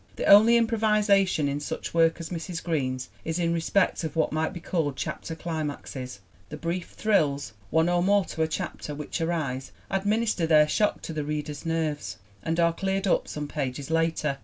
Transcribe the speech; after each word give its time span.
The 0.15 0.25
only 0.25 0.57
improvisation 0.57 1.47
in 1.47 1.59
such 1.59 1.93
work 1.93 2.19
as 2.19 2.29
Mrs. 2.31 2.63
Green's 2.63 3.09
is 3.23 3.37
in 3.37 3.53
respect 3.53 4.03
of 4.03 4.15
what 4.15 4.31
might 4.31 4.51
be 4.51 4.59
called 4.59 4.95
chapter 4.95 5.35
climaxes 5.35 6.21
the 6.49 6.57
brief 6.57 6.93
thrills, 6.93 7.53
one 7.69 7.87
or 7.87 8.01
more 8.01 8.25
to 8.25 8.41
a 8.41 8.47
chapter, 8.47 8.95
which 8.95 9.21
arise, 9.21 9.71
administer 9.91 10.47
their 10.47 10.67
shock 10.67 11.03
to 11.03 11.13
the 11.13 11.23
reader's 11.23 11.67
nerves, 11.67 12.17
and 12.41 12.59
are 12.59 12.73
cleared 12.73 13.05
up 13.05 13.27
some 13.27 13.47
pages 13.47 13.91
later. 13.91 14.39